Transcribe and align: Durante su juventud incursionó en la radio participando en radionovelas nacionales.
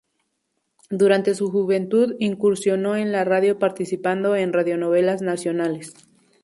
Durante 0.89 1.35
su 1.35 1.51
juventud 1.51 2.15
incursionó 2.17 2.95
en 2.95 3.11
la 3.11 3.23
radio 3.23 3.59
participando 3.59 4.35
en 4.35 4.51
radionovelas 4.51 5.21
nacionales. 5.21 5.93